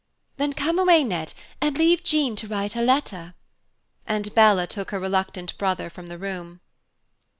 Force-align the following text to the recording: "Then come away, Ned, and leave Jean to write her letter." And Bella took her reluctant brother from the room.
"Then 0.37 0.53
come 0.53 0.79
away, 0.79 1.03
Ned, 1.03 1.35
and 1.61 1.77
leave 1.77 2.03
Jean 2.03 2.35
to 2.37 2.47
write 2.47 2.73
her 2.73 2.81
letter." 2.81 3.35
And 4.07 4.33
Bella 4.33 4.65
took 4.65 4.89
her 4.89 4.99
reluctant 4.99 5.55
brother 5.59 5.91
from 5.91 6.07
the 6.07 6.17
room. 6.17 6.59